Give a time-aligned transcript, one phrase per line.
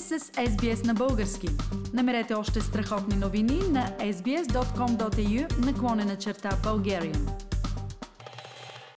[0.00, 1.48] сте с SBS на български.
[1.94, 7.18] Намерете още страхотни новини на sbs.com.au наклонена черта Bulgarian.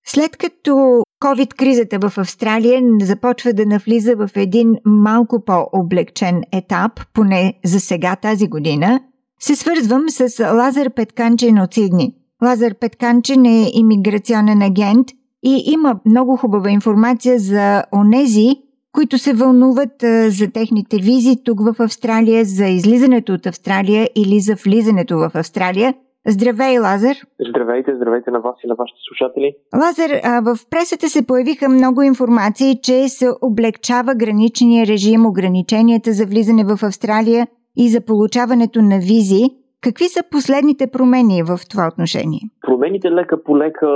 [0.05, 7.79] След като COVID-кризата в Австралия започва да навлиза в един малко по-облегчен етап, поне за
[7.79, 8.99] сега тази година,
[9.39, 12.15] се свързвам с Лазар Петканчин от Сидни.
[12.43, 15.07] Лазар Петканчин е иммиграционен агент
[15.43, 18.66] и има много хубава информация за онези,
[18.97, 19.95] които се вълнуват
[20.39, 25.93] за техните визи тук в Австралия, за излизането от Австралия или за влизането в Австралия.
[26.27, 27.15] Здравей, Лазар!
[27.49, 29.55] Здравейте, здравейте на вас и на вашите слушатели.
[29.81, 30.11] Лазар,
[30.47, 36.83] в пресата се появиха много информации, че се облегчава граничния режим, ограниченията за влизане в
[36.83, 39.43] Австралия и за получаването на визи.
[39.81, 42.41] Какви са последните промени в това отношение?
[42.67, 43.87] Промените лека по лека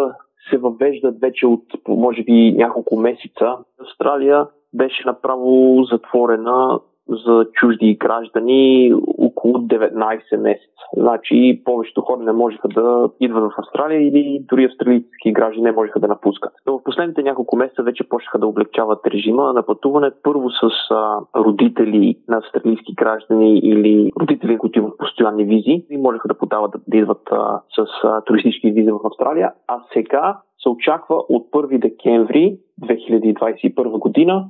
[0.49, 3.45] се въвеждат вече от, може би, няколко месеца.
[3.81, 10.67] Австралия беше направо затворена за чужди граждани около 19 месеца.
[10.97, 15.99] Значи повечето хора не можеха да идват в Австралия или дори австралийски граждани не можеха
[15.99, 16.53] да напускат.
[16.67, 21.19] Но в последните няколко месеца вече почнаха да облегчават режима на пътуване първо с а,
[21.35, 26.97] родители на австралийски граждани или родители, които имат постоянни визи и можеха да подават да
[26.97, 29.53] идват а, с а, туристически визи в Австралия.
[29.67, 34.45] А сега се очаква от 1 декември 2021 година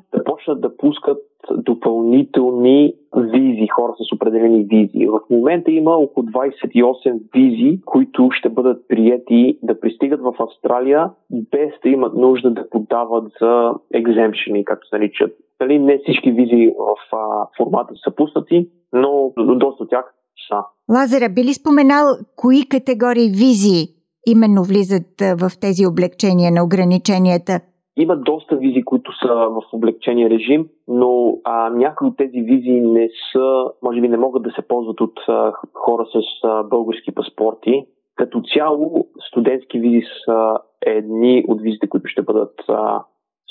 [0.48, 1.18] да почнат да пускат
[1.52, 5.08] допълнителни визи, хора с определени визи.
[5.08, 11.70] В момента има около 28 визи, които ще бъдат приети да пристигат в Австралия, без
[11.84, 15.32] да имат нужда да подават за екземшени, както се наричат.
[15.62, 20.14] Дали не всички визи в а, формата са пуснати, но доста от тях
[20.48, 20.58] са.
[20.90, 23.88] Лазара, би ли споменал кои категории визи
[24.28, 27.60] именно влизат в тези облегчения на ограниченията?
[27.98, 33.10] Има доста визи, които са в облегчения режим, но а, някои от тези визи не
[33.32, 37.86] са, може би не могат да се ползват от а, хора с а, български паспорти.
[38.16, 43.04] Като цяло, студентски визи са едни от визите, които ще бъдат а,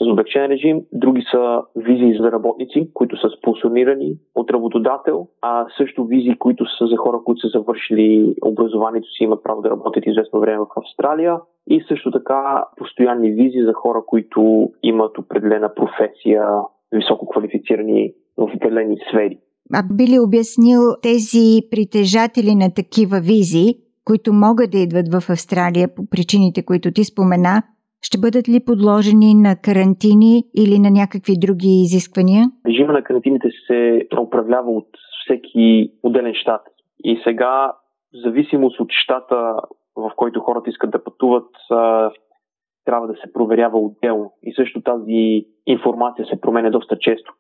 [0.03, 6.05] с облегчен режим, други са визи за работници, които са спонсорирани от работодател, а също
[6.05, 10.41] визи, които са за хора, които са завършили образованието си, имат право да работят известно
[10.41, 16.45] време в Австралия и също така постоянни визи за хора, които имат определена професия,
[16.93, 19.39] високо квалифицирани в определени сфери.
[19.75, 25.89] А би ли обяснил тези притежатели на такива визи, които могат да идват в Австралия
[25.97, 27.63] по причините, които ти спомена,
[28.03, 32.45] ще бъдат ли подложени на карантини или на някакви други изисквания?
[32.67, 34.89] Режима на карантините се управлява от
[35.25, 36.63] всеки отделен щат.
[37.05, 37.73] И сега,
[38.15, 39.55] в зависимост от щата,
[39.97, 41.49] в който хората искат да пътуват,
[42.85, 44.33] трябва да се проверява отделно.
[44.43, 47.33] И също тази информация се променя доста често.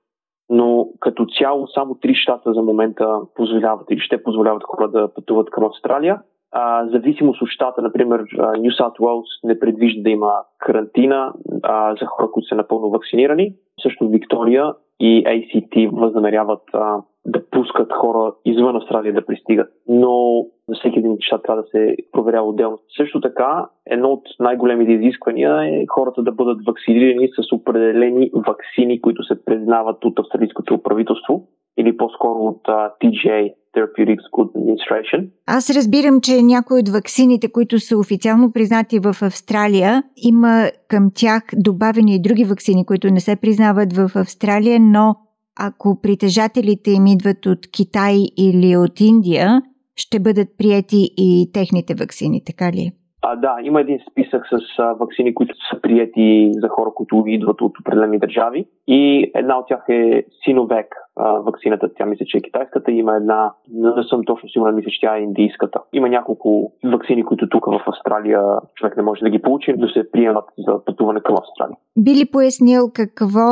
[0.49, 5.50] Но като цяло само три щата за момента позволяват или ще позволяват хора да пътуват
[5.50, 6.22] към Австралия
[6.53, 8.25] а, зависимост от щата, например,
[8.59, 13.55] Нью Саут Уелс не предвижда да има карантина а, за хора, които са напълно вакцинирани.
[13.83, 19.69] Също Виктория и ACT възнамеряват а, да пускат хора извън Австралия да пристигат.
[19.89, 22.78] Но за всеки щат трябва да се проверява отделно.
[22.97, 29.22] Също така, едно от най-големите изисквания е хората да бъдат вакцинирани с определени вакцини, които
[29.22, 31.48] се признават от австралийското правителство
[31.78, 35.28] или по-скоро от uh, TGA, Therapeutics Good Administration.
[35.47, 41.42] Аз разбирам, че някои от ваксините, които са официално признати в Австралия, има към тях
[41.56, 45.16] добавени и други ваксини, които не се признават в Австралия, но
[45.60, 49.62] ако притежателите им идват от Китай или от Индия,
[50.00, 52.93] ще бъдат прияти и техните ваксини, така ли?
[53.22, 57.61] А, да, има един списък с а, вакцини, които са прияти за хора, които идват
[57.61, 58.66] от определени държави.
[58.87, 61.89] И една от тях е Синовек, вакцината.
[61.97, 62.93] Тя мисля, че е китайската.
[62.93, 65.81] Има една, не съм точно сигурен, мисля, че тя е индийската.
[65.93, 68.43] Има няколко вакцини, които тук в Австралия
[68.75, 71.77] човек не може да ги получи, да се приемат за пътуване към Австралия.
[71.99, 73.48] Би ли пояснил какво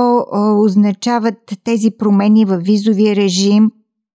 [0.65, 3.71] означават тези промени в визовия режим,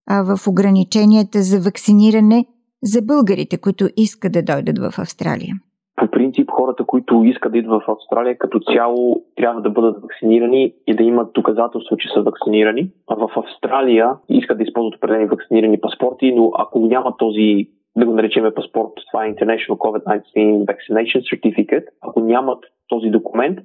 [0.10, 2.46] в ограниченията за вакциниране
[2.84, 5.54] за българите, които искат да дойдат в Австралия?
[5.96, 10.74] По принцип, хората, които искат да идват в Австралия, като цяло трябва да бъдат вакцинирани
[10.88, 12.92] и да имат доказателство, че са вакцинирани.
[13.08, 18.14] А в Австралия искат да използват определени вакцинирани паспорти, но ако няма този да го
[18.14, 21.86] наречеме паспорт, това е International COVID-19 Vaccination Certificate.
[22.02, 23.60] Ако нямат този документ,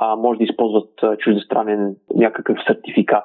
[0.00, 3.24] а, може да използват чуждестранен някакъв сертификат.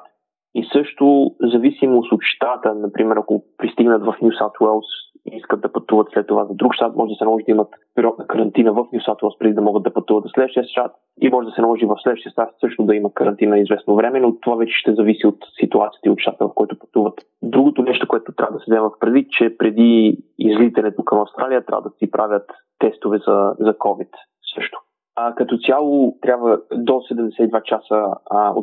[0.54, 4.86] И също, зависимост от щата, например, ако пристигнат в Нью Саут Уелс
[5.26, 7.68] и искат да пътуват след това за друг щат, може да се наложи да имат
[7.94, 11.28] период на карантина в Нью Саутуелс преди да могат да пътуват за следващия щат и
[11.28, 14.56] може да се наложи в следващия щат също да има карантина известно време, но това
[14.56, 17.14] вече ще зависи от ситуацията и от щата, в който пътуват.
[17.42, 21.90] Другото нещо, което трябва да се взема предвид, че преди излитането към Австралия трябва да
[21.98, 24.10] си правят тестове за, за COVID
[24.54, 24.78] също.
[25.16, 28.54] А, като цяло трябва до 72 часа а,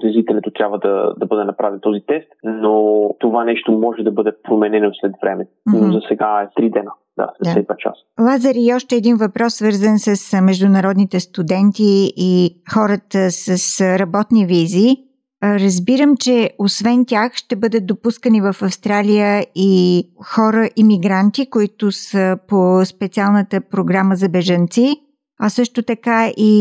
[0.56, 5.12] трябва да, да бъде направен този тест, но това нещо може да бъде променено след
[5.22, 5.44] време.
[5.44, 5.82] Mm-hmm.
[5.82, 6.92] Но за сега е 3 дена.
[7.18, 7.76] Да, 72 да.
[7.78, 8.02] часа.
[8.22, 14.96] Лазар, и още един въпрос, свързан с международните студенти и хората с работни визи.
[15.44, 20.04] Разбирам, че освен тях ще бъдат допускани в Австралия и
[20.36, 25.09] хора иммигранти, които са по специалната програма за бежанци
[25.40, 26.54] а също така и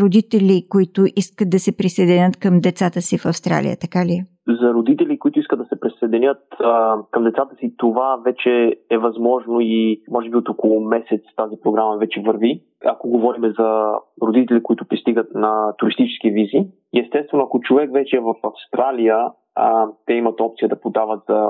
[0.00, 4.22] родители, които искат да се присъединят към децата си в Австралия, така ли?
[4.60, 9.60] За родители, които искат да се присъединят а, към децата си, това вече е възможно
[9.60, 12.62] и може би от около месец тази програма вече върви.
[12.84, 13.92] Ако говорим за
[14.22, 19.16] родители, които пристигат на туристически визи, естествено, ако човек вече е в Австралия,
[19.54, 21.48] а, те имат опция да подават за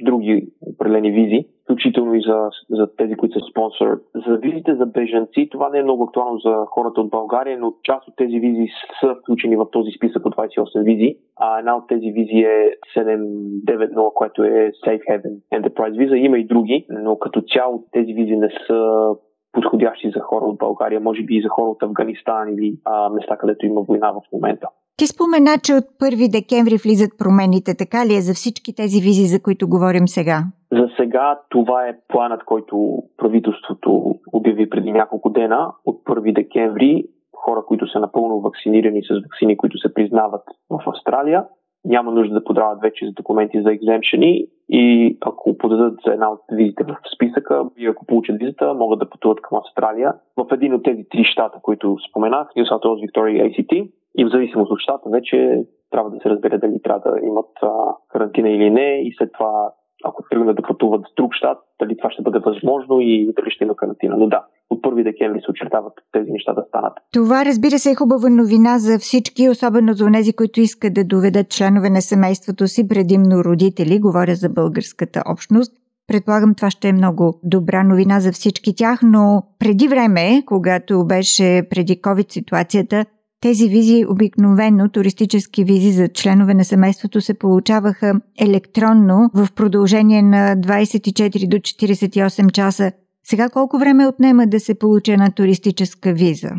[0.00, 4.00] други определени визи, включително и за, за тези, които са спонсор.
[4.26, 8.08] За визите за бежанци, това не е много актуално за хората от България, но част
[8.08, 8.66] от тези визи
[9.00, 14.14] са включени в този списък от 28 визи, а една от тези визи е 790,
[14.14, 16.16] което е Safe Haven Enterprise виза.
[16.16, 19.08] Има и други, но като цяло тези визи не са
[19.52, 23.36] подходящи за хора от България, може би и за хора от Афганистан или а, места,
[23.36, 24.68] където има война в момента.
[24.96, 29.26] Ти спомена, че от 1 декември влизат промените, така ли е за всички тези визи,
[29.26, 30.44] за които говорим сега?
[30.72, 35.72] За сега това е планът, който правителството обяви преди няколко дена.
[35.84, 37.04] От 1 декември
[37.36, 41.44] хора, които са напълно вакцинирани с вакцини, които се признават в Австралия,
[41.84, 46.40] няма нужда да подават вече за документи за екземшени и ако подадат за една от
[46.52, 50.82] визите в списъка и ако получат визата, могат да пътуват към Австралия в един от
[50.82, 53.90] тези три щата, които споменах, New South Wales, Victoria и ACT.
[54.18, 57.68] И в зависимост от щата вече трябва да се разбере дали трябва да имат а,
[58.08, 59.72] карантина или не и след това
[60.04, 63.64] ако тръгнат да пътуват с друг щат, дали това ще бъде възможно и дали ще
[63.64, 64.16] има карантина.
[64.18, 66.92] Но да, от 1 декември се очертават тези неща да станат.
[67.12, 71.50] Това, разбира се, е хубава новина за всички, особено за тези, които искат да доведат
[71.50, 75.72] членове на семейството си, предимно родители, говоря за българската общност.
[76.06, 81.62] Предполагам, това ще е много добра новина за всички тях, но преди време, когато беше
[81.70, 83.04] преди COVID ситуацията,
[83.42, 88.08] тези визи, обикновено туристически визи за членове на семейството, се получаваха
[88.46, 92.92] електронно в продължение на 24 до 48 часа.
[93.22, 96.50] Сега колко време отнема да се получи една туристическа виза?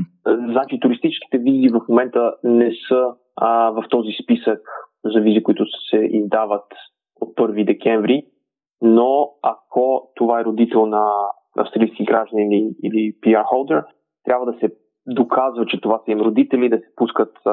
[0.52, 3.02] Значи туристическите визи в момента не са
[3.36, 4.62] а, в този списък
[5.06, 6.68] за визи, които се издават
[7.22, 8.26] от 1 декември,
[8.82, 11.06] но ако това е родител на
[11.58, 13.84] австралийски граждани или PR holder,
[14.24, 14.70] трябва да се
[15.08, 17.50] доказва, че това са им родители, да се пускат а,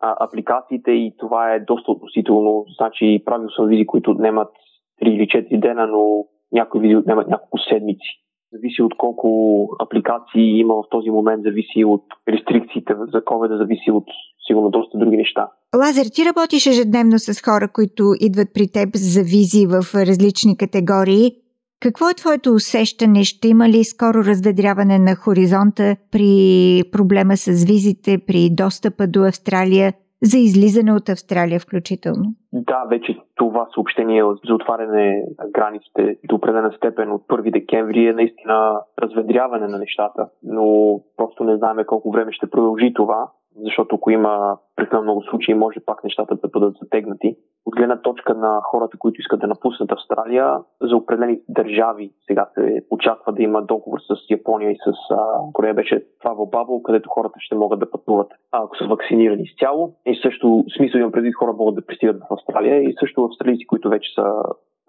[0.00, 2.64] а, апликациите и това е доста относително.
[2.76, 4.48] Значи правил съм визи, които отнемат
[5.02, 8.20] 3 или 4 дена, но някои визи отнемат няколко седмици.
[8.52, 14.04] Зависи от колко апликации има в този момент, зависи от рестрикциите за COVID, зависи от
[14.46, 15.48] сигурно доста други неща.
[15.76, 21.43] Лазер, ти работиш ежедневно с хора, които идват при теб за визи в различни категории.
[21.84, 23.24] Какво е твоето усещане?
[23.24, 26.28] Ще има ли скоро разведряване на хоризонта при
[26.92, 29.92] проблема с визите, при достъпа до Австралия,
[30.22, 32.24] за излизане от Австралия включително?
[32.52, 38.12] Да, вече това съобщение за отваряне на границите до определена степен от 1 декември е
[38.12, 43.30] наистина разведряване на нещата, но просто не знаем колко време ще продължи това
[43.62, 47.36] защото ако има прекалено много случаи, може пак нещата да бъдат затегнати.
[47.66, 52.84] От гледна точка на хората, които искат да напуснат Австралия, за определени държави сега се
[52.90, 55.16] очаква да има договор с Япония и с а,
[55.52, 59.94] Корея беше Travel Bubble, където хората ще могат да пътуват, ако са вакцинирани изцяло.
[60.06, 63.88] И също смисъл имам преди хора могат да пристигат в Австралия и също австралийци, които
[63.88, 64.42] вече са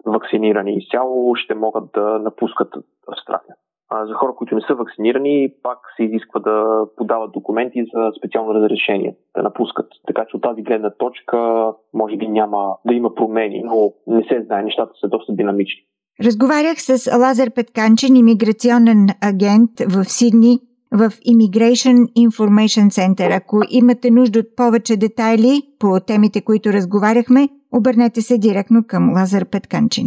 [0.06, 2.74] вакцинирани изцяло, ще могат да напускат
[3.08, 3.54] Австралия.
[3.92, 9.16] За хора, които не са вакцинирани, пак се изисква да подават документи за специално разрешение,
[9.36, 9.86] да напускат.
[10.06, 14.42] Така че от тази гледна точка може би няма да има промени, но не се
[14.46, 15.82] знае, нещата са доста динамични.
[16.24, 20.58] Разговарях с Лазар Петканчен, иммиграционен агент в Сидни,
[20.92, 23.36] в Immigration Information Center.
[23.36, 29.44] Ако имате нужда от повече детайли по темите, които разговаряхме, обърнете се директно към Лазар
[29.50, 30.06] Петканчин.